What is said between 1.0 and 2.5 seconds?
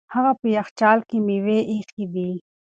کې مېوې ایښې دي.